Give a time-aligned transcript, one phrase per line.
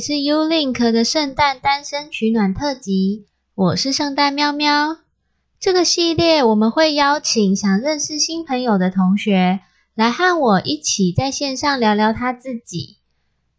[0.00, 4.98] 是 U Link 的圣诞单身取暖特辑，我是圣诞喵喵。
[5.58, 9.60] 这个系列我们会邀请想认识新朋友的同学
[9.94, 12.98] 来和我一起在线上聊聊他自己，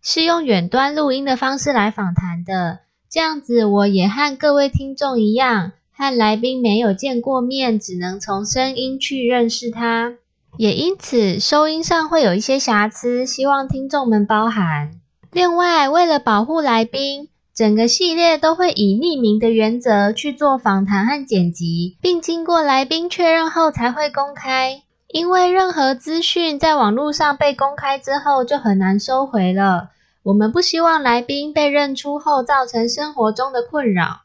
[0.02, 2.80] 是用远端录音的方式来访谈的。
[3.10, 10.14] 这样子我也和各位听众一样，和来宾没有见过面，只能从声音去认识他。
[10.58, 15.02] 也因此，收音上会有一些瑕疵，希望听众们包涵。
[15.32, 24.82] 另外，为了保护来宾，整个系列都会以匿名的原则去做访谈和剪辑，并经过来宾确认后才会公开。
[25.08, 29.90] 因为任何资讯在网络上被公开之后就很难收回了，
[30.24, 34.22] 我们不希望来宾被认出后造成生活中的困扰。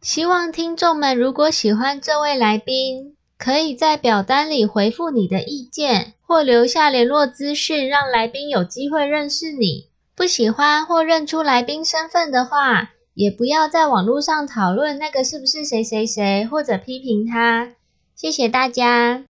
[0.00, 9.86] 希望听众们如果喜欢这位来宾，可以在表单里回复你的意见，或留下联络资讯，让来宾有机会认识你。
[10.16, 17.72] 不喜欢或认出来宾身份的话，也不要在网络上讨论那个是不是谁谁谁，或者批评他。
[18.14, 19.24] 谢谢大家。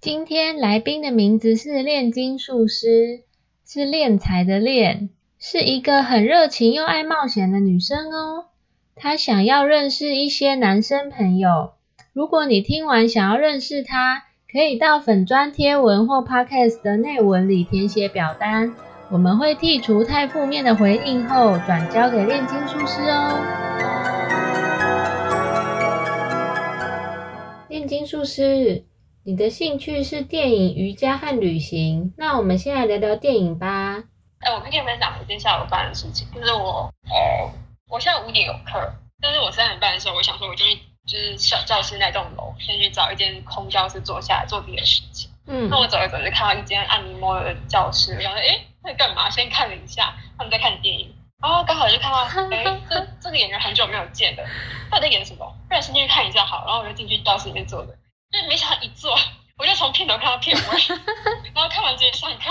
[0.00, 3.22] 今天来宾的名字是炼金术师，
[3.64, 8.46] 是炼财的炼，是一个很热情又爱冒险的女生哦。
[8.96, 11.74] 她想要认识一些男生朋友。
[12.12, 18.74] 如果你听完想要认识他，可以到粉砖贴文或 podcast 的内文里填写表单，
[19.10, 23.40] 我们会剔除太负面的回应后转交给炼金术师哦。
[27.70, 28.84] 炼金术师，
[29.24, 34.04] 你的兴趣是电影、瑜伽和旅行，那我们先来聊聊电影吧。
[34.40, 37.50] 哎，我跟你分享我今天下午办的事情，就是我，呃，
[37.88, 38.92] 我现在五点有课，
[39.22, 40.78] 但是我三点半的时候，我想说我就去。
[41.08, 45.30] 就是小教室那栋楼，先去找一间空教室坐下来做别的事情。
[45.46, 49.28] 嗯，那我走一走就看到一间按摩的教室，我想说，哎，在干嘛？
[49.28, 51.14] 先看了一下，他们在看电影。
[51.42, 54.42] 然后刚好就看到，哎，这 这个演员很久没有见了，
[54.90, 55.46] 到底在演什么？
[55.68, 56.64] 不然先进去看一下好。
[56.64, 57.92] 然后我就进去教室里面坐着，
[58.32, 59.14] 就没想到一坐，
[59.58, 60.62] 我就从片头看到片尾，
[61.54, 62.50] 然后看完直接上课。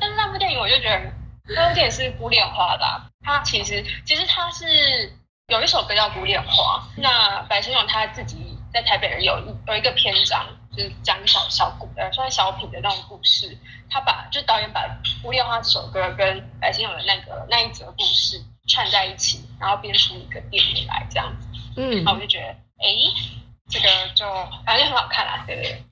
[0.00, 1.12] 但是那部电影我就觉得，
[1.54, 5.12] 那部电影是古典花的，它其实其实它是。
[5.48, 10.44] 有一首歌叫《古典花》，那白先勇他自己在台北人有一有一个篇章，
[10.76, 13.56] 就是讲小小故呃算小品的那种故事。
[13.88, 14.80] 他把就导演把
[15.22, 21.46] 《古典花》这首歌跟白先勇的那个那一则故事串在一起，然后编出一个电影来这样子。
[21.76, 22.46] 嗯，那我就觉得，
[22.78, 22.86] 哎，
[23.70, 24.26] 这个就
[24.64, 25.44] 反正很好看啦。
[25.46, 25.82] 对对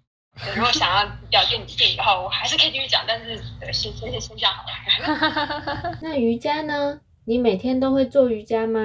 [0.45, 3.37] 对，如果想要聊电影电影的话，我还是可以继续讲，但是
[3.73, 5.99] 先先先先讲好了。
[6.03, 7.01] 那瑜伽呢？
[7.27, 8.81] 你每天都会做瑜伽吗？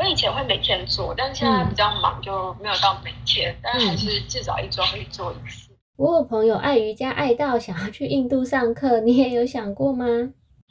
[0.00, 5.68] 我以前会每天做，但是现在比较忙，就没有到每天，但还是至少一周会做一次。
[5.98, 10.06] 我有朋友爱瑜伽爱到想要去印度上课，你也有想过吗？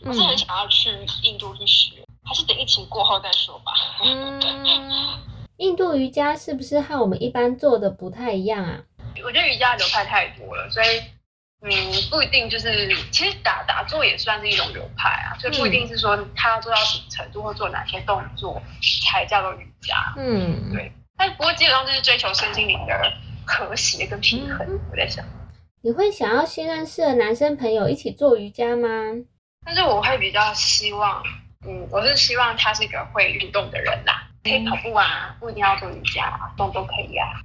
[0.03, 0.89] 我是很想要去
[1.21, 3.71] 印度去学，还是等疫情过后再说吧。
[4.03, 4.41] 嗯，
[5.57, 8.81] 印度瑜伽是不是和我们一般做的不太一样啊？
[9.23, 10.87] 我觉得瑜伽流派太多了，所以。
[11.61, 11.69] 嗯，
[12.09, 18.61] 不一定就是，其实打打坐也算是一种流派啊，所以不一定是说他要做到什么程度或做哪些动作
[19.05, 20.13] 才叫做瑜伽。
[20.17, 20.91] 嗯，对。
[21.17, 23.13] 但不过基本上就是追求身心灵的
[23.45, 24.65] 和谐跟平衡。
[24.89, 25.25] 我在想，
[25.81, 28.87] 你会想要新认识的男生朋友一起做瑜伽吗？
[29.65, 31.21] 但是我会比较希望，
[31.67, 37.41] 嗯，我是希望他是一个会运动的人呐，可以跑步啊，不一定要做瑜伽，动都可以啊。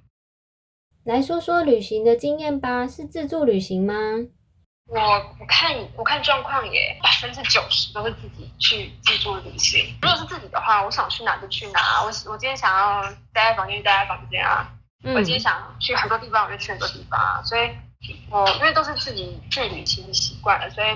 [1.04, 3.92] 来说说旅行的经验吧，是自助旅行吗？
[4.86, 5.00] 我
[5.38, 9.94] 我看我看状况耶百分之九十都是自己去自助旅行。
[10.00, 12.02] 如果是自己的话，我想去哪就去哪。
[12.02, 13.02] 我我今天想要
[13.34, 14.66] 待在房间就待在房间啊。
[15.14, 17.42] 我今天想去很多地方我就去很多地方啊。
[17.42, 17.70] 所以，
[18.30, 20.88] 我因为都是自己去旅行习惯了，所以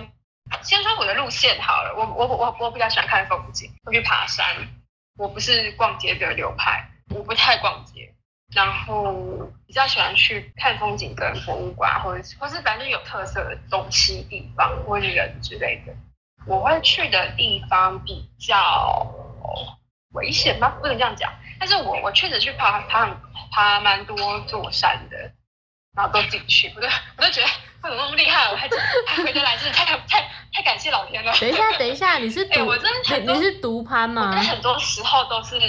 [0.62, 1.94] 先说我的路线好了。
[1.94, 4.46] 我我我我比较喜欢看风景，我去爬山。
[5.18, 7.97] 我不是逛街的流派，我不太逛街。
[8.54, 9.12] 然后
[9.66, 15.92] 比较喜欢去看风景跟博物馆，或者或是反正有特色的东西地方或者人之类的。
[16.46, 19.06] 我会去的地方比较
[20.14, 20.70] 危险吗？
[20.80, 21.30] 不能这样讲。
[21.60, 23.06] 但是我我确实去爬爬
[23.52, 24.16] 爬蛮多
[24.46, 25.30] 座山的，
[25.94, 26.86] 然后都进去，我都
[27.18, 27.48] 我都觉得
[27.82, 28.66] 我怎么那么厉害，我还
[29.06, 31.34] 还回得来，真的太太太感谢老天了。
[31.38, 34.30] 等一下，等一下，你是 独我真的你是独攀吗？
[34.34, 35.60] 我很多时候都是。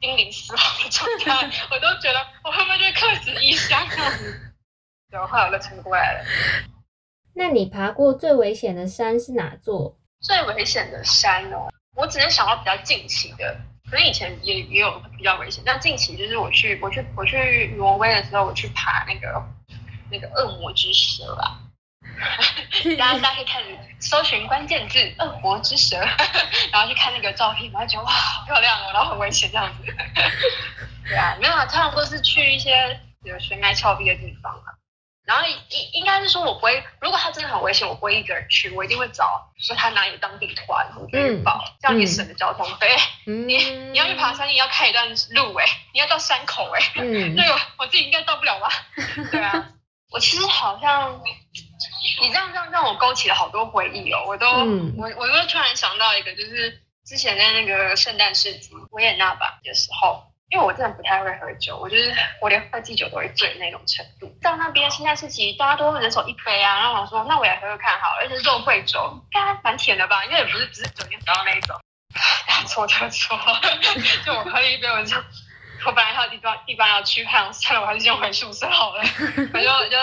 [0.00, 3.86] 濒临死亡的状态，我都觉得我会不会就客死异乡？
[5.10, 6.24] 然后我就撑过来了。
[7.34, 9.96] 那你爬过最危险的山是哪座？
[10.20, 13.56] 最危险的山哦，我只能想到比较近期的，
[13.90, 15.62] 可能以前也也有比较危险。
[15.66, 19.42] 但近期就是我去我去我去挪威的时候，我去爬那个
[20.10, 21.60] 那个恶魔之蛇啊。
[22.98, 23.66] 大家大家可以开始
[24.00, 25.96] 搜寻关键字“恶魔之蛇”，
[26.72, 29.84] 然后去看那个照片，然后觉得哇，好漂亮哦，然后很危险这样子。
[31.08, 34.72] 对啊，没有啊，通常都是去一些有悬崖峭壁的地方啊。
[35.26, 42.94] 然后应应该是说，我不会，如果他真的很危险，我不会一个人去，我一定会找说他哪里当地团，我去报，这样也省了交通费。
[43.24, 43.56] 你
[43.90, 45.64] 你要去爬山，你要开一段路哎，
[45.94, 47.02] 你要到山口哎，
[47.36, 48.68] 那个我自己应该到不了吧？
[49.30, 49.66] 对啊，
[50.12, 51.18] 我其实好像
[52.20, 54.46] 你这样这样让我勾起了好多回忆哦，我都
[54.96, 60.24] 我我又突然想到一个，就是之前在那个圣诞市集维也纳吧的时候。
[60.50, 64.30] 因为我真的不太会喝酒，我就是我连喝鸡酒都会醉那种程度。
[64.40, 70.24] 到那边现在是其实大家都人手一杯啊，然后我说那我也喝喝看好，而且肉桂酒，该蛮甜的吧？
[70.26, 71.76] 因为也不是不是酒精喝到那一种。
[72.66, 73.36] 错特错，
[74.24, 75.16] 就我喝了一杯，我就
[75.86, 79.02] 我本来还有地方地方要去，还想算了，我还是先回宿舍好了。
[79.54, 79.96] 我就我就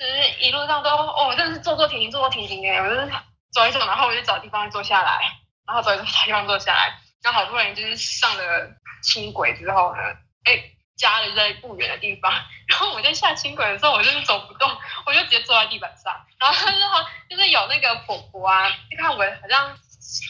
[0.00, 3.12] 就是一路上都哦，真的是坐坐停停，坐坐停停哎，我就是
[3.52, 5.20] 走一走，然后我就找地方坐下来，
[5.66, 8.70] 然后走一走找地方坐下来，然后好不容易就是上了。
[9.02, 10.02] 轻轨之后呢，
[10.44, 10.62] 哎，
[10.94, 12.30] 家里在不远的地方。
[12.68, 14.70] 然后我在下轻轨的时候，我就是走不动，
[15.06, 16.14] 我就直接坐在地板上。
[16.38, 19.74] 然后他就好，就是有那个婆婆啊，就看我好像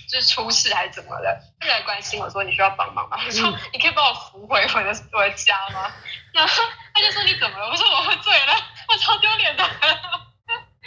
[0.08, 3.19] 就是出事还是怎么的，就来关心我说你需要帮忙吗？
[3.26, 5.93] 我说你可以帮我扶回我的我的家吗？
[6.32, 6.62] 然后
[6.94, 7.69] 他就说你怎么了？
[7.69, 8.55] 我说我喝醉了，
[8.91, 9.65] 我 超丢脸的。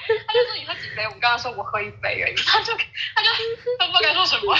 [0.03, 1.05] 他就说你喝几杯？
[1.05, 2.35] 我刚刚说我喝一杯而已。
[2.45, 3.29] 他就他就
[3.79, 4.55] 他不知道该说什么。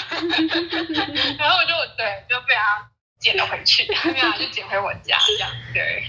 [1.38, 2.90] 然后我就对就被他。
[3.20, 5.50] 捡了回去，没有就捡回我家这样。
[5.74, 6.04] 对，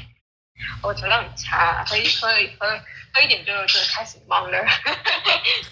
[0.82, 2.26] 我酒量很差，喝一喝
[2.58, 2.66] 喝
[3.12, 4.58] 喝一点就就开始忙了，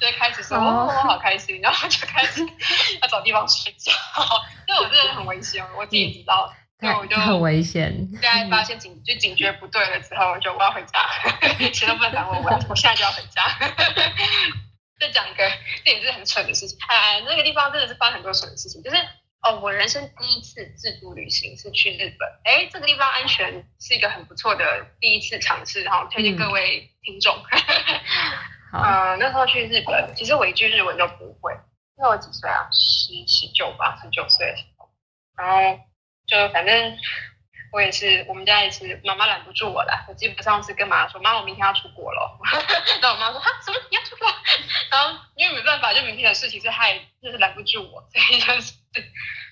[0.00, 2.46] 就开始说哦我好开心，然后就开始
[3.00, 3.90] 要找地方睡觉。
[4.68, 8.08] 因为我真的很危险，我自己知道，所以我就 很危险。
[8.10, 11.08] 现在发现警就警觉不对了之后，就我要回家，
[11.72, 13.42] 谁都不能拦我，我 我现在就要回家。
[15.00, 15.48] 再讲一个，
[15.84, 16.76] 这也是很蠢的事情。
[16.88, 18.96] 哎，那个地方真的是发生很多蠢的事情，就是。
[19.44, 22.28] 哦，我人生第一次自助旅行是去日本。
[22.44, 27.34] 哎，这个地方安全是一个很不错的第一次尝试，哈，推荐各位听众。
[28.72, 31.52] 嗯，那时候去日本，其实我一句日文都不会。
[31.98, 32.68] 那我几岁啊？
[32.70, 34.88] 十十九吧，十九岁的时候。
[35.36, 35.80] 然后
[36.32, 36.96] 就反正
[37.72, 40.06] 我也是，我们家也是，妈妈拦不住我了。
[40.08, 42.38] 我基本上是跟妈妈说：“妈，我明天要出国了。
[43.02, 43.78] ”然后我妈说：“哈，什么？
[43.90, 44.26] 你要出国？”
[44.90, 48.72] 然后因为没办法，就明天的事情，是害就是拦不住我，所以就是。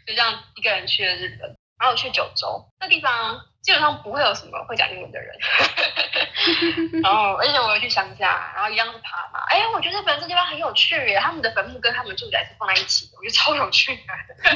[0.06, 5.36] 就这样一个人去了日本，然后去九州，那地方基本上不会有什么会讲英文的人。
[7.02, 9.40] 然后，而且我又去乡下，然后一样是爬嘛。
[9.48, 14.02] 哎，我觉得日本这地方很有趣耶，他们的坟墓跟他们住宅是放在一起的，我觉得超有趣的。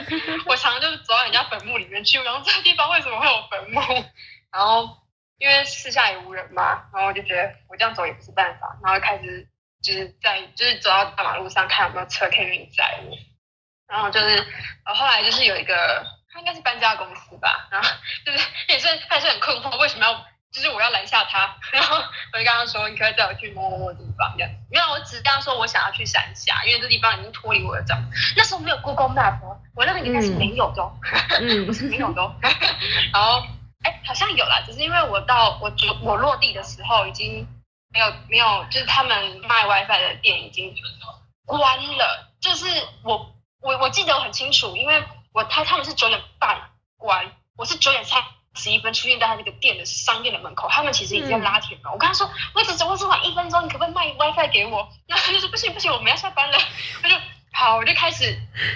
[0.47, 3.81] 我常常就是走到人家坟墓里面去，然后这个地方为什么会有坟墓？
[4.51, 4.97] 然后
[5.39, 9.47] 因为四下也无人嘛，然后我就觉得我这样走也不是办法，然后开始
[9.83, 13.17] 就是在就是走到大马路上看有没有车可以给你载我。
[13.87, 14.47] 然后就是，
[14.87, 17.89] 呃，后来就是有一个，他应该是搬家公司吧，然后
[18.27, 18.39] 就是
[18.69, 20.13] 也是，他也是很困惑，为什么要，
[20.51, 21.97] 就是我要拦下他，然后
[22.33, 27.97] 我就跟他说，你可以带我去某某某地方这样，没有，我只跟他说我想要去山下，因为这地方已经脱离我的掌
[28.37, 29.39] 那时候没有 Google Map，
[29.77, 30.83] 我那个应该是没有的，
[31.41, 32.35] 嗯，不 是没有的，
[33.13, 33.47] 然后，
[33.85, 35.73] 哎，好像有啦，只是因为我到我
[36.03, 37.47] 我落地的时候已经
[37.93, 40.75] 没有没有，就是他们卖 WiFi 的店已经
[41.47, 42.67] 关了，就是
[43.05, 43.31] 我。
[43.65, 45.03] 我我记得我很清楚，因为
[45.35, 46.57] 我他他们是九点半
[46.97, 48.23] 关，我是九点三
[48.55, 51.91] 十一分出现在他那个店的商店的门口，他们其实已经在拉铁了。
[51.91, 54.89] 我跟他说，我只只会只晚一分钟，你可不可以卖 WiFi 给我？
[55.09, 56.59] 那他就说不行不行，我们要下班了。
[57.03, 57.17] 他就
[57.53, 58.33] 好，我就开始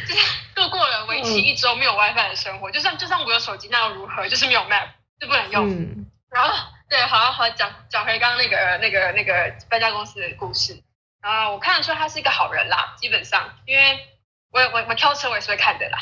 [0.08, 0.20] 就是
[0.56, 2.72] 度过了为期一周没有 WiFi 的生活。
[2.72, 4.28] 就算就算我有手机，那又如何？
[4.28, 4.88] 就是没有 Map
[5.20, 5.64] 就不能用。
[6.34, 6.52] 然后
[6.90, 10.82] 对，好好讲讲回刚刚那个那个那个搬家公司的故事。
[11.20, 14.04] 啊，我看得出他是一个好人啦，基本上因为。
[14.52, 15.98] 我我我跳车我也是会看的啦，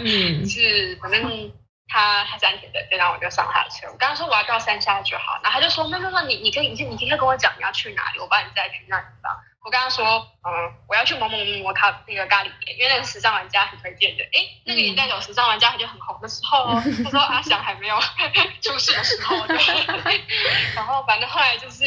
[0.00, 1.52] 嗯 是反正
[1.86, 3.86] 他他是安全的，然后我就上他的车。
[3.92, 9.32] 我刚刚说我要到山下就好，然后他就说那那那你你可以你你可以跟我讲你要去哪里，我帮你再去那地方。
[9.64, 10.04] 我刚刚说
[10.46, 14.24] 嗯我要去某某某某咖那个咖喱店，因为那个时尚玩家很推荐的。
[14.24, 17.98] 哎，那个年代有时尚玩家他就很红的时候，他说阿翔还没有
[18.60, 19.36] 出事的时候。
[20.74, 21.84] 然后反正后来就是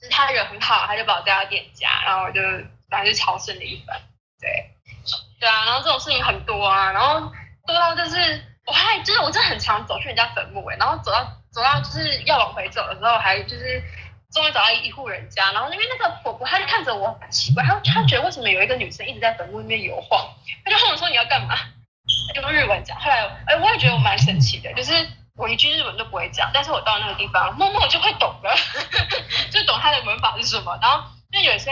[0.00, 2.40] 就是他人很好，他就把我带到店家，然后我就
[2.90, 4.07] 反正就超胜了一番，对。
[5.40, 7.20] 对啊，然后这种事情很多啊，然后
[7.66, 13.82] 多到就是我还就是我真的很常走去人家坟墓哎，然后走到走到就是要往回走的时候，还就是
[14.32, 20.28] 终于找到一户人家，然后因为那个婆婆她就看着我很奇怪，她她觉得为什么有一个女生一直在坟墓里面游晃，
[20.64, 21.56] 她就问我说你要干嘛？
[22.34, 24.92] 就用日文讲，后来哎我也觉得我蛮神奇的，就是
[25.36, 28.54] 我一句日文都不会讲，但是我到那个地方默默就会懂了，
[29.52, 31.70] 就懂它的文法是什么，然后就有些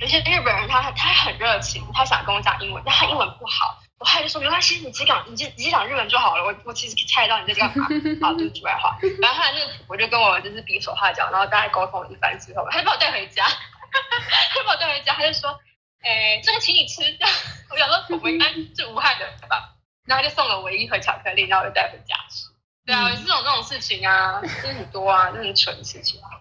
[0.00, 6.44] 有些日本人他他很热情，他想跟我讲英文，但他英文不好，我后来就说没关系，你只讲你就你只讲日文就好了。
[6.44, 7.86] 我我其实猜到你在干嘛，
[8.20, 8.98] 好，就是题外话。
[9.22, 15.60] 然后后来那个我就跟我就是比手画脚，然后大概沟通一番之后，他就把我带回家，他就把我带回家，他就说，
[16.02, 17.02] 哎，这个请你吃。
[17.70, 19.74] 我想说我们应该是武汉的吧，
[20.06, 22.48] 然后他就送了我一盒巧克力，然后我就带回家吃。
[22.84, 26.33] 对啊，这种这种事情啊，真很多啊，这很蠢的事情啊，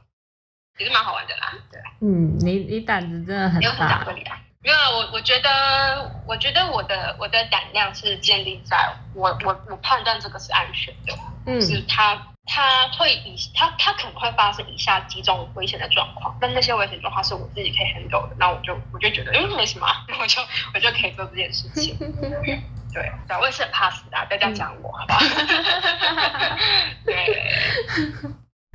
[0.77, 1.53] 也是蛮好玩的啦。
[1.71, 4.03] 对，嗯，你你胆子真的很大。
[4.65, 8.77] 没有，我我觉得，我觉得我的我的胆量是建立在
[9.13, 11.13] 我我我判断这个是安全的，
[11.45, 12.15] 嗯，是它
[12.45, 19.85] 它会以它它可能会发生以下几种危险的状况，但那些危险状况是我自己可以 handle 的，那我就我就觉得，因为没什么，
[20.17, 20.41] 我就
[20.73, 21.97] 我就可以做这件事情。
[22.93, 23.11] 对，
[23.41, 25.19] 我也是很怕死的，不要这样讲我，好不好？
[27.05, 27.51] 对，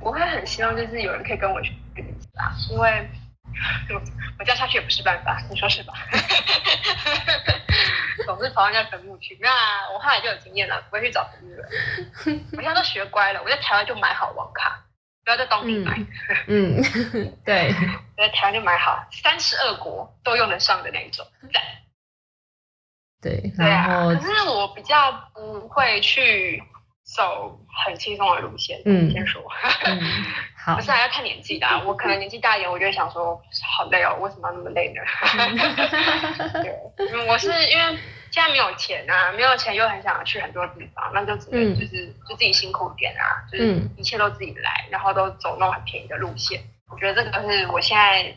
[0.01, 1.73] 我会很希望就是有人可以跟我去
[2.37, 3.09] 啊，因为
[4.39, 5.95] 我叫下去也不是办法，你说是吧？
[8.25, 9.49] 总是跑到人家坟墓去，那
[9.93, 11.69] 我后来就有经验了，不会去找坟墓了。
[12.53, 14.85] 我现在都学乖了，我在台湾就买好网卡，
[15.25, 15.99] 不要在当地买。
[16.47, 16.83] 嗯，
[17.45, 17.73] 对，
[18.17, 21.27] 我在台湾就买好，三十二国都用得上的那一种。
[23.21, 26.63] 对，对啊，可是我比较不会去
[27.17, 28.81] 走很轻松的路线。
[28.85, 29.43] 嗯，先说，
[30.55, 31.67] 好，不是还要看年纪的。
[31.87, 33.41] 我可能年纪大一点，我就会想说，
[33.77, 35.01] 好累哦，为什么要那么累呢？
[36.63, 37.99] 对，我是因为
[38.31, 46.61] 现在没有钱啊，没有钱又很想去很多地方，那就只能就是就自己辛苦点啊，就是一切都自己来，然后都走那种很便宜的路线。
[46.91, 48.37] 我觉得这个是我现在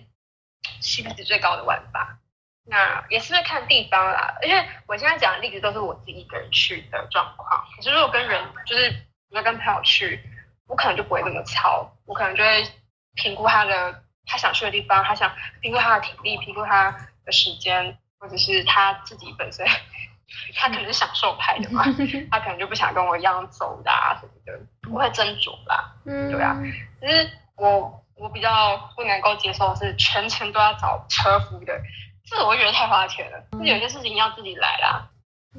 [0.81, 2.17] CP 值最高的玩法。
[2.63, 7.65] 那也是在看地方啦，因为我现在讲的例子都是我自己一个人去的状况。
[7.75, 8.93] 可是如果跟人，就是
[9.31, 10.21] 要跟朋友去，
[10.67, 12.63] 我可能就不会那么操，我可能就会
[13.15, 16.91] 评估他的他想去的地方，他想评估他的体力，评估他
[17.25, 19.65] 的时间，或者是他自己本身，
[20.55, 21.83] 他可能是享受派的嘛，
[22.29, 24.59] 他可能就不想跟我一样走的啊什么的，
[24.91, 26.55] 我会斟酌啦，对啊。
[27.01, 31.81] 其实我我比较不能够接受是全程都要找车夫的。
[32.25, 35.09] 这我觉得太花钱了，就有些事情要自己来啦。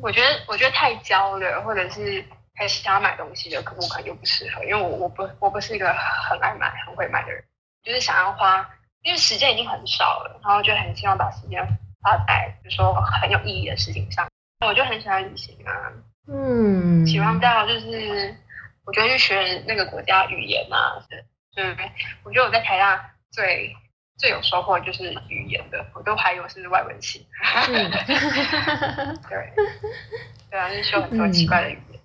[0.01, 7.45] 我觉得我觉得太娇的，或者是还想要买东西的，可我可能就不适合，因为我我不我不是一个很爱买、很会买的人，
[7.83, 8.67] 就是想要花，
[9.03, 11.63] 因为时间已经很少了，然后就很希望把时间
[12.01, 14.27] 花在，比如说很有意义的事情上。
[14.67, 15.93] 我就很喜欢旅行啊，
[16.29, 18.35] 嗯，喜欢到就是
[18.87, 21.23] 我觉得去学那个国家语言啊，对
[21.55, 21.93] 对对？
[22.23, 23.77] 我觉得我在台大最。
[24.23, 27.27] 最有收获就是语言的，我都还以为是外文系。
[29.29, 29.53] 对，
[30.49, 32.01] 对啊，就学很多奇怪的语言。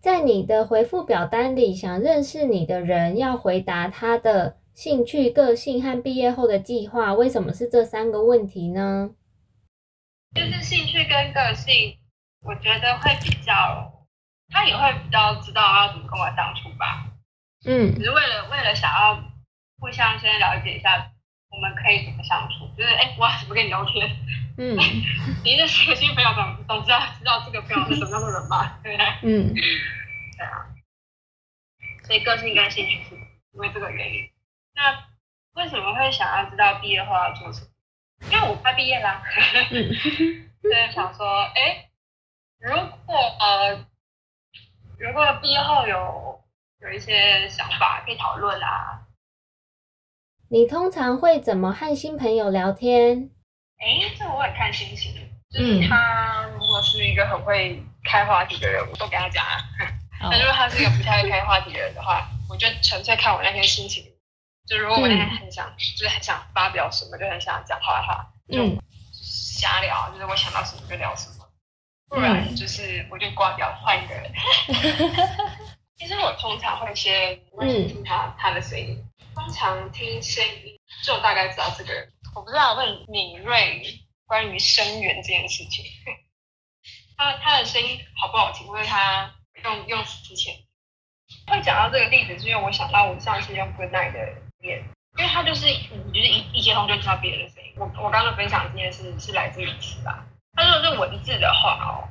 [0.00, 7.12] 在你的回复表单里，想认识你的人要回答他的兴趣、个性和毕业后的计划。
[7.12, 9.10] 为什么是这三个问题呢？
[10.34, 11.98] 就是兴趣跟个性，
[12.40, 13.92] 我觉得会比较，
[14.48, 17.04] 他也会比较知道要怎么跟我相处吧。
[17.66, 19.22] 嗯，只是为了为了想要。
[19.80, 21.10] 互相先了解一下，
[21.50, 22.68] 我们可以怎么相处？
[22.76, 24.08] 就是哎，我怎么跟你聊天？
[24.58, 24.76] 嗯，
[25.42, 28.78] 你认识个新朋友，总总知道知道这个朋友是什么样的人吧？
[28.84, 29.06] 对不对？
[29.22, 30.66] 嗯，对啊。
[32.04, 33.14] 所以个性跟兴趣是
[33.52, 34.28] 因为这个原因。
[34.74, 35.04] 那
[35.54, 37.66] 为什么会想要知道毕业后要做什么？
[38.30, 39.22] 因为我快毕业啦。
[39.70, 41.88] 所以想说，哎，
[42.58, 42.72] 如
[43.06, 43.86] 果呃，
[44.98, 46.40] 如果毕业后有
[46.80, 48.99] 有一些想法可以讨论啊。
[50.52, 53.30] 你通常会怎么和新朋友聊天？
[53.78, 55.14] 哎，这我很看心情。
[55.48, 59.56] 就是他如果是一个很会开话题的人，我都跟他讲啊。
[60.28, 64.04] 那如果他是一个不太会开话题的人的话，我就纯粹看我那天心情。
[64.66, 68.58] 就如果我那天很想，就是很想发表什么，就很想讲话的话，就
[69.12, 71.46] 瞎聊，就是我想到什么就聊什么。
[72.08, 74.32] 不然就是我就挂掉，换一个人。
[75.96, 77.38] 其实我通常会先
[77.86, 79.00] 听他他的声音。
[79.50, 82.08] 通常听声音就大概知道这个人。
[82.36, 83.82] 我不知道问敏锐
[84.24, 85.84] 关于声源这件事情，
[87.18, 90.54] 他他的声音好不好听，或者他用用之前
[91.48, 94.20] 会讲到这个例子，是因为我想到我上次用 Good Night 的
[94.60, 94.84] 脸，
[95.18, 97.72] 因为他就是你就是一一接通就知道别人的声音。
[97.76, 100.24] 我我刚刚分享这件事是来自于此吧。
[100.54, 102.06] 他如果是文字的话哦，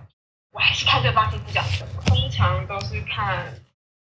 [0.52, 3.64] 我还是看对方是讲什么，通常都是看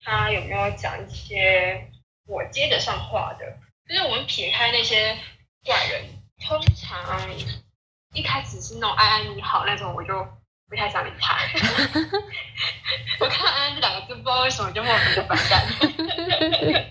[0.02, 1.90] 他有没有讲一些。
[2.26, 3.44] 我接得上话的，
[3.88, 5.16] 就是我们撇开那些
[5.64, 6.02] 怪人，
[6.46, 7.20] 通常
[8.12, 10.26] 一开始是那种安安你好那种，我就
[10.68, 11.36] 不太想理他。
[13.20, 15.62] 我看安安这两个字，不知道为什么就莫名的反感。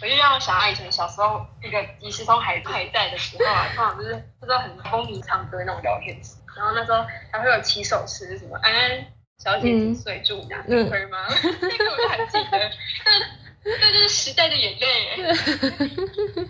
[0.00, 9.06] 我就让让我想到以前小时候那个即时通还还在的时候啊，通常就是就是很风靡唱歌那种聊天室，然后那时候还会有起手式，什么安安
[9.38, 11.26] 小姐几岁住哪里会吗？
[11.30, 12.70] 那个我都还记得，
[13.64, 15.18] 那 那就是时代的眼泪。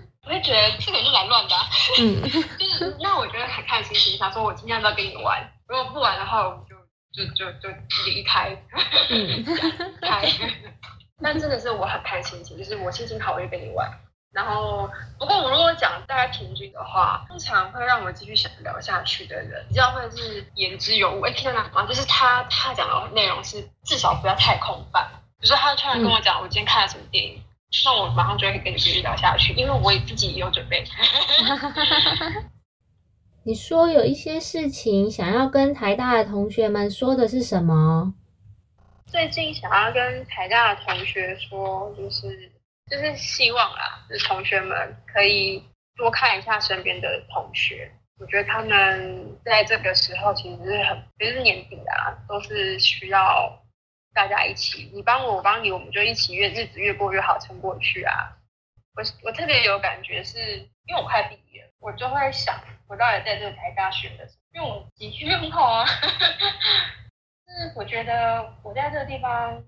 [0.27, 1.55] 我会觉得这个人就来乱的，
[2.01, 2.23] 嗯，
[2.59, 6.75] 就是那我觉得很看心情，他说我今天要不要跟你玩，如果不玩的话，我们就
[7.35, 8.57] 就就就离开，
[9.11, 9.45] 嗯，
[10.01, 10.27] 开。
[11.23, 13.89] 但真的是我很看心情，就是我心情好我就跟你玩。
[14.33, 21.21] 然后，不过我如果讲大概平均的话，通常会让我继续想聊下去的人，比较会是言之有物。
[21.21, 25.09] 哎，天哪，就是他他讲的内容是至少不要太空泛。
[25.41, 27.43] 比如说他突然跟我讲我今天看了什么电影，
[27.85, 30.85] 那我马上就会跟你继续聊下去，因为我也自己也有准备。
[33.47, 38.15] 你说有一些事情想要跟台大的同学们说的是什么？
[39.07, 42.51] 最近想要跟台大的同学说，就是
[42.91, 45.63] 就是希望啊，就是同学们可以
[45.97, 47.93] 多看一下身边的同学。
[48.19, 53.63] 我觉得他们在这个时候其实是很，其实是年底啊，都是需要
[54.15, 58.39] 大家一起，你帮我，我帮你，我们就一起越日子越过越好，撑过去啊。
[58.95, 60.39] 我我特别有感觉，是
[60.87, 65.85] 因为我快毕业，我就会想，我到底在这个台大学的，因为我集训很好啊。
[67.47, 69.63] 是我觉得我在这个地方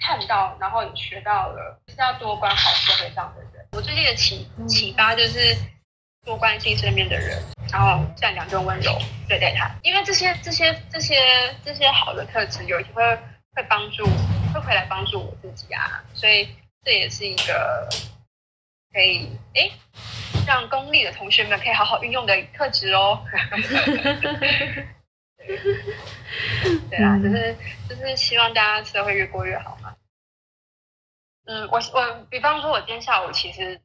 [0.00, 3.66] 看到，然后也学到了，是要多关好社会上的人。
[3.72, 5.56] 我最近的启启发就是
[6.24, 9.70] 多关心身边的人，然后善良跟温柔对待他。
[9.82, 11.16] 因为这些这些这些
[11.64, 13.18] 这些好的特质，有一天会
[13.56, 14.04] 会帮助，
[14.52, 16.04] 会回来帮助我自己啊。
[16.14, 16.46] 所以
[16.84, 17.88] 这也是一个
[18.92, 19.70] 可以哎
[20.46, 23.24] 让公立的同学们可以好好运用的特质哦。
[26.90, 27.56] 对啊，就是
[27.88, 29.96] 就是希望大家社会越过越好嘛。
[31.46, 33.80] 嗯，我我比方说，我今天下午其实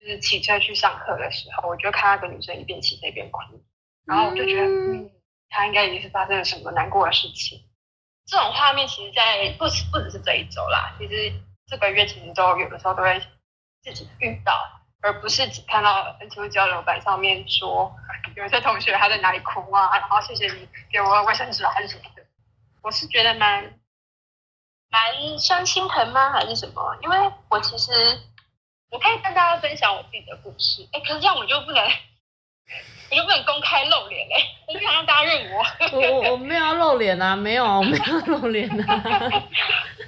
[0.00, 3.40] 就是骑车去上课的时候，我就看到个女生一边骑车一边哭，
[4.04, 5.10] 然后我就觉得，嗯，
[5.48, 7.62] 她应该也是发生了什么难过的事情。
[8.32, 11.30] 这种画面其实，在不不只是这一周啦，其实
[11.66, 13.20] 这个月其实都有的时候都会
[13.82, 14.78] 自己遇到。
[15.04, 17.92] 而不是只看到 N Q 交流板上面说
[18.36, 22.22] 有些同学还在哪里哭啊，然后谢谢你给我卫生纸还是什么的，
[22.82, 23.80] 我是觉得蛮
[24.88, 26.96] 蛮伤心疼吗还是什么？
[27.02, 27.90] 因为我其实
[28.90, 31.84] 我可以跟大家分享我自己的故事，哎，可是这样我就不能
[33.12, 34.34] 我就不能公开露脸嘞，
[34.66, 35.62] 我不想让大家认我。
[35.92, 39.02] 我我没有要露脸啊，没有，我没有露脸啊。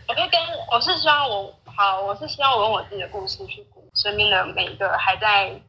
[0.08, 0.40] 我就跟
[0.72, 3.86] 我是希望我好，我是希望我用我自己的故事去鼓。
[3.94, 5.60] 身边的每一个还在，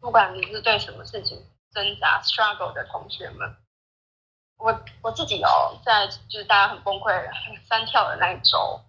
[0.00, 1.38] 不管你是对什么事情
[1.74, 3.54] 挣扎、struggle 的同学们，
[4.56, 8.80] 我我自己哦，在就是大家很崩溃、很三跳的那一周，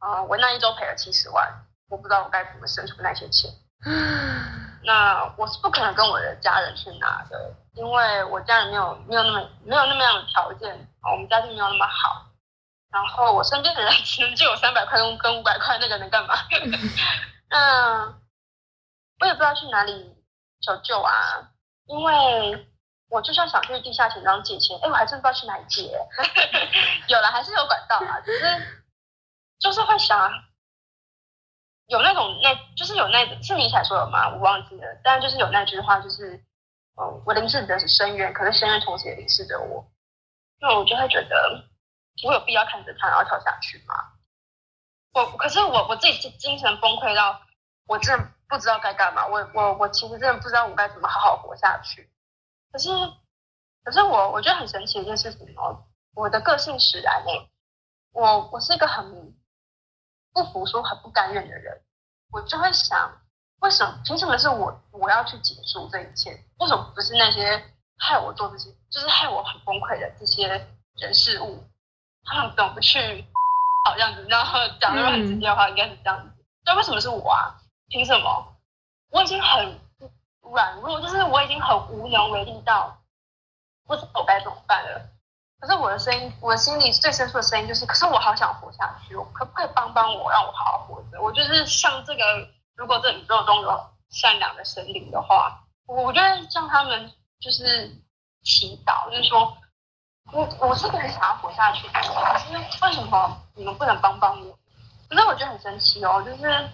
[0.00, 3.50] 啊，我那一周赔了七十万，我不知道我该怎么生出那些钱。
[4.86, 12.24] 那我是不可能跟我的家人去拿的，因为我家人没有没有那么没有那么样的条件，我们家境没有那么好。
[12.92, 16.34] 然后我身边的人只能借我三百块跟跟五百块，那个能干嘛？
[17.50, 18.14] 那
[19.20, 20.14] 我也不知道去哪里
[20.62, 21.50] 求救啊，
[21.86, 22.66] 因为
[23.10, 25.82] 我就算想去地下钱庄借钱，哎，我还真不知道去哪里借。
[27.08, 28.84] 有了，还是有管道啊，只是
[29.58, 30.30] 就是会想，
[31.86, 34.28] 有那种那，就是有那是你才说的吗？
[34.30, 36.36] 我忘记了，但就是有那句话，就是，
[37.00, 39.86] 嗯，我凝视的是深渊，可是深渊同时也凝视着我，
[40.60, 41.64] 那我就会觉得，
[42.24, 43.94] 我有必要看着他然后跳下去吗？
[45.12, 47.40] 我可是我我自己精精神崩溃到，
[47.86, 49.26] 我真的不知道该干嘛。
[49.26, 52.10] 我我我其实真的不知道我该怎么好好活下去。
[52.70, 52.90] 可是
[53.82, 57.48] 可是我我觉得很神奇的一件事情哦，我的个性使然诶，
[58.12, 59.34] 我我是一个很
[60.36, 61.80] 不服输、很不甘愿的人。
[62.30, 63.10] 我就会想，
[63.60, 66.30] 为什么凭什么是我我要去结束这一切？
[66.58, 67.64] 为什么不是那些
[67.96, 70.46] 害我做这些，就是害我很崩溃的这些
[70.96, 71.64] 人事物？
[72.26, 73.24] 他们怎么不去？
[73.86, 76.44] 好这样子，然后讲的很直接的话，应该是这样子。
[76.66, 77.56] 那为什么是我啊？
[77.88, 78.56] 凭什么？
[79.12, 79.80] 我已经很
[80.42, 82.98] 软弱，就是我已经很无能为力到
[83.86, 85.08] 不知道我该怎么办了。
[85.60, 91.20] 可是我的声音，我的心里最深处的声音就是：可是我好想活下去，我可不可以帮帮我，让我好好活着？
[91.20, 92.22] 我就是像这个，
[92.74, 97.88] 如果这宇宙中有善良的神灵的话，我就会向他们就是
[98.42, 99.56] 祈祷，就是说。
[100.32, 102.52] 我我是个很想要活下去的，可是
[102.84, 104.58] 为什么你们不能帮帮我？
[105.08, 106.68] 可是我觉得很神奇哦，就是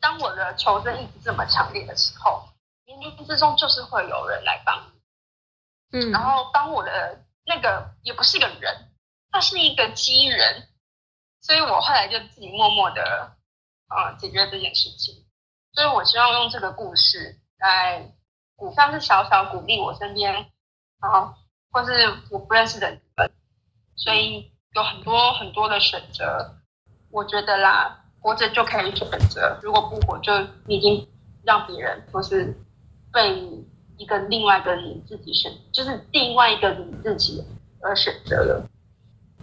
[0.00, 2.48] 当我的求生意志这么强烈的时候，
[2.84, 4.76] 冥冥之中就是会有人来帮
[5.92, 6.00] 你。
[6.00, 8.92] 嗯，然后当我的那个也不是个人，
[9.30, 10.68] 他是一个机人，
[11.40, 13.36] 所以我后来就自己默默的
[13.88, 15.26] 啊解决这件事情。
[15.72, 18.14] 所以我希望用这个故事来
[18.56, 20.34] 鼓，像是小小鼓励我身边
[21.00, 21.34] 啊，
[21.70, 21.90] 或是
[22.30, 23.00] 我不认识的人。
[23.96, 26.56] 所以有很多很多的选择，
[27.10, 30.32] 我觉得啦，活着就可以选择，如果不活，就
[30.66, 31.08] 已经
[31.44, 32.56] 让别人或是
[33.12, 33.40] 被
[33.96, 37.44] 一个另外一个你自己选，就是另外一个你自己
[37.82, 38.66] 而选择的。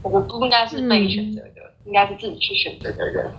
[0.03, 3.31] 我不应该是被选择的，应该是自己去选择的人。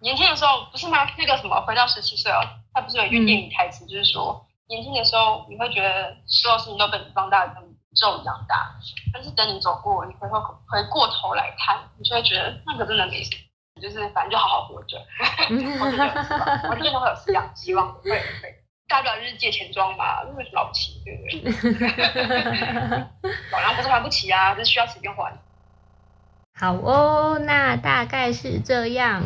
[0.00, 0.98] 年轻的时候不是吗？
[1.16, 2.40] 那个什么，回到十七岁哦，
[2.72, 8.74] 他不是有一句电影台词，就是说，年轻的时候你会觉得所有事情都被你放大，跟宇宙一样大，
[9.12, 14.98] 但是等你走过，你回头回过头来看，你就会觉得那个真的没什么，就是反正就好好活着，
[15.78, 18.61] 活着就有希望，活着就会有希望，希望会会，
[18.92, 21.50] 大不了就是借钱装嘛，那么了不起，对不对？
[23.50, 25.32] 老娘不是还不起啊，是需要时间还。
[26.60, 29.22] 好哦，那大概是这样。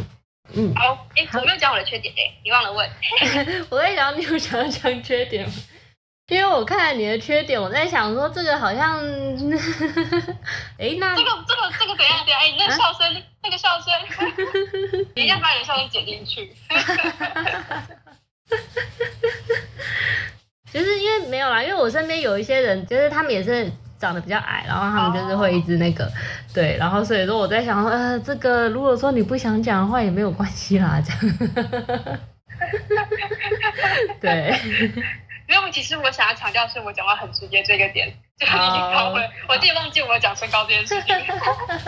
[0.55, 2.89] 嗯，好，哎，我没有讲我的缺点哎，你忘了问。
[3.69, 5.53] 我在想你有想要讲缺点吗？
[6.29, 8.99] 因为我看你的缺点，我在想说这个好像，
[10.79, 12.39] 哎，那这个这个这个怎样怎样？
[12.41, 13.93] 哎，那个笑声，那个笑声，
[15.13, 16.55] 等一下把你的笑声剪进去。
[20.73, 23.71] 就是因为没有啦，因为我身边有一些人，就是他们也是。
[23.99, 26.13] 长得比较矮，然后他们就是会一直那个，
[26.53, 31.21] 对，然后所以说我在想说，呃，这个如果说你不想讲的话也没有关系啦，这样。
[34.21, 34.55] 对。
[35.49, 38.07] 没有，其实我想要强调是我讲话很直接这个点，
[38.39, 41.17] 就已经搞混，我自己忘记我讲身高这件事情。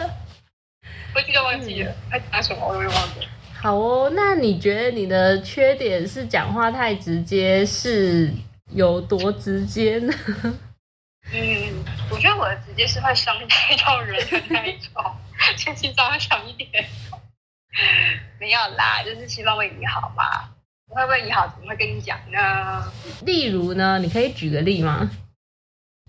[1.15, 3.27] 我记得忘记了，他讲什么我都忘记了。
[3.61, 8.33] 好哦，那你觉得你的缺点是讲话太直接，是
[8.79, 10.15] 有多直接呢？
[11.35, 14.93] 嗯，我觉得我的直接是会伤害到人的那一种，
[15.57, 16.89] 先心脏要强一点。
[18.39, 20.55] 没有啦，就是希望为你好嘛。
[20.87, 22.91] 我会为你好，怎么会跟你讲呢？
[23.23, 25.11] 例如呢，你可以举个例吗？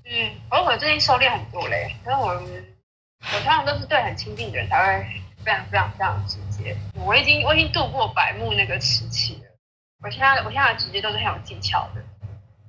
[0.06, 5.06] 嗯，我我最近收敛很多嘞，因为我我通常都是对很亲近的人才会
[5.44, 6.78] 非常非常非常直接。
[6.94, 9.50] 我已经我已经度过白目那个时期了，
[10.04, 12.02] 我现在我现在的直接都是很有技巧的。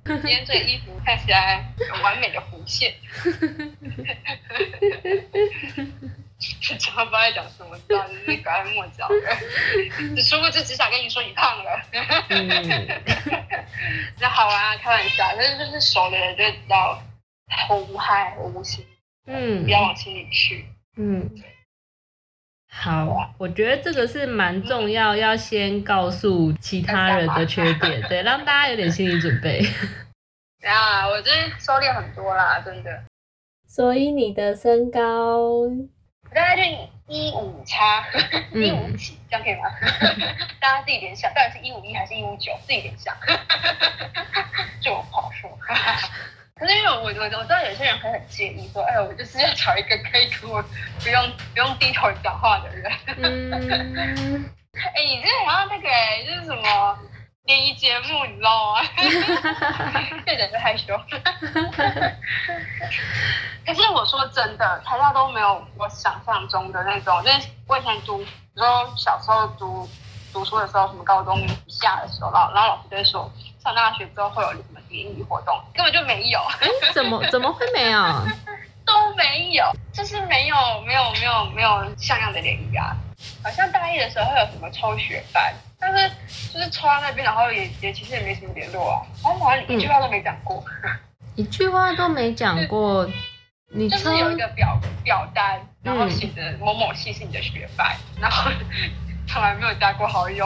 [0.03, 2.93] 今天这衣服看起来有完美的弧线，
[6.69, 11.79] 讲不知道在讲什么，知道就是拐弯抹角的，只说过就只想跟你说你胖了。
[14.19, 17.01] 那好啊，开玩笑，但是就是熟的人就知道
[17.69, 18.85] 我无害，我无心，
[19.27, 20.65] 嗯，不要往心里去，
[20.97, 21.29] 嗯。
[22.73, 29.61] 好，我觉得这个是蛮重要，要先告诉其他人的缺点， 对，让大家有点心理准备。
[30.65, 33.03] 啊，我最近收敛很多啦，真的。
[33.67, 35.69] 所以你的身高，我
[36.33, 36.63] 大概就
[37.07, 38.03] 一五差，
[38.53, 39.69] 一五几，这样可以吗？
[40.59, 42.51] 大家自己联想，到底是一五一还是一五九？
[42.65, 43.15] 自己联想，
[44.81, 45.49] 就不好说。
[46.61, 50.63] 可是因为我我我知道有些人会很介意，说哎，我就是要找一个可以跟我
[50.99, 52.91] 不用不用低头讲话的人。
[53.17, 53.51] 嗯，
[54.77, 56.99] 哎，你这好像那个哎，就是什么
[57.45, 58.81] 联谊节目，你知道吗？
[60.23, 60.95] 这人就害羞。
[63.65, 69.89] 可是我说真的，台大都没有我想象中的那种，就是我以前读，比如说小时候读
[70.31, 73.31] 读书的时候，什么高中下的时候，然后然后老师就会说。
[73.63, 75.55] 上大学之后会有什么联谊活动？
[75.73, 76.39] 根本就没有。
[76.59, 77.99] 哎，怎么怎么会没有？
[78.83, 82.95] 都没有，就是没有没有没有没有像样的联谊啊。
[83.43, 86.11] 好像大一的时候会有什么抽学班，但是
[86.51, 89.05] 就是抽到那边，然后也也其实也没什么联络啊。
[89.23, 90.63] 然后好像一句话都没讲过，
[91.35, 93.07] 一句话都没讲过。
[93.73, 98.51] 你就是有一个表表单，然后写着某某系是你的学班，然后
[99.29, 100.45] 从来没有加过好友。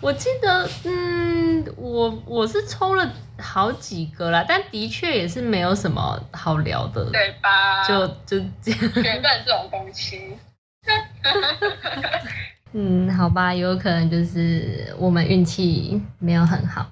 [0.00, 7.82] 我记得，嗯，我我是抽了好几个啦，但的确也是没有什么好聊的，对吧？
[7.86, 10.36] 就就这样，缘分这种东西。
[12.72, 16.86] 嗯，好吧，有可能就是我们运气没有很好。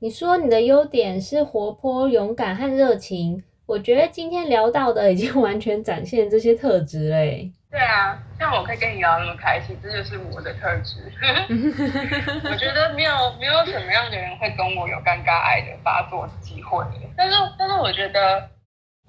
[0.00, 7.50] 你说你的优点是活泼、勇敢和热情，我觉得今天聊到的已经 完全展现这些特质嘞。
[7.70, 11.00] 对啊，像我可以跟你聊那么开心，这就是我的特质。
[12.48, 16.84] 我觉得没有没有什么样的人会跟我有尴尬癌的发作机会。
[17.16, 18.36] 但是但是我觉得，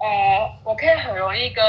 [0.00, 1.64] 呃，我可以很容易跟，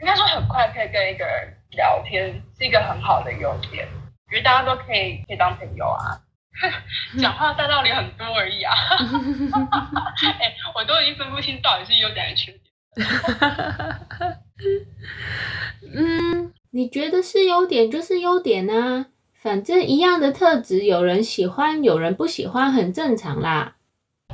[0.00, 3.88] 应该说很快可以跟一个人聊天，是一个很好的优点。
[4.30, 6.16] 觉得大家都可以可以当朋友啊，
[7.18, 8.74] 讲话大道理很多而已啊。
[10.40, 12.62] 哎，我都已经分不清到底是优点还是缺点。
[15.94, 19.06] 嗯，你觉得是优点就是优点啊，
[19.42, 23.76] 反正一样的特质，有人喜欢，有人不喜欢，很正常啦。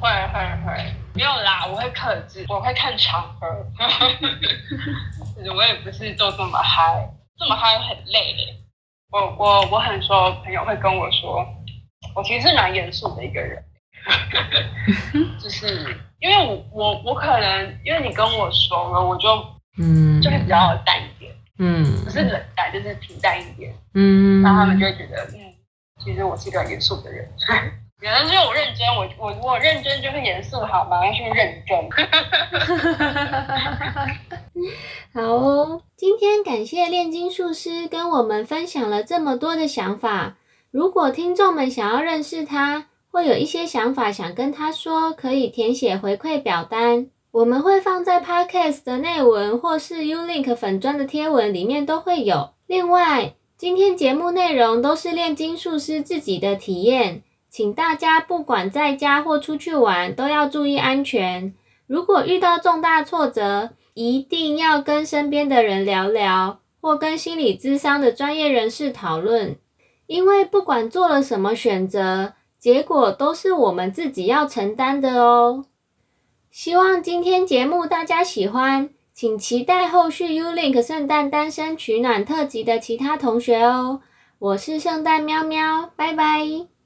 [0.01, 3.47] 会会会，没有啦，我会克制，我会看场合。
[5.55, 8.37] 我也不是做这么嗨，这么嗨很累。
[9.11, 11.45] 我我我很多朋友会跟我说，
[12.19, 13.63] 我其实是蛮严肃的一个人，
[15.41, 19.29] 就是因为我我我可能因为你跟我熟了，我就
[19.79, 25.55] 嗯就会比较淡一点，嗯，不是冷淡，就是平淡一点，嗯，然后他们就会觉得，嗯，
[26.05, 27.25] 其实我是一个严肃的人。
[28.01, 31.07] 原来是我认真，我我我认真就是严肃，好吗？
[31.07, 31.89] 要去认真。
[35.15, 40.38] 好哦，今天感谢炼金术师跟我们分享了这么多的想法。
[40.71, 52.51] 如果听众们想要认识他，或有一些想法想跟他说，可以填写回馈表单，我们会放在 Podcast 的内文或是 Ulink 粉砖的贴文里面都会有。
[52.67, 57.23] 另外，今天节目内容都是炼金术师自己的体验。
[57.51, 61.55] 请大家不管在家或出去玩，都要注意安全。
[61.87, 69.57] 如果遇到重大挫折，一定要跟身边的人聊聊，或跟心理咨商的专业人士讨论。
[70.09, 75.67] 因为不管做了什么选择，结果都是我们自己要承担的哦。
[76.51, 84.01] 希望今天节目大家喜欢，请期待后续 Ulink 圣诞单身取暖特辑的其他同学哦。
[84.39, 86.78] 我是圣诞喵喵，拜拜。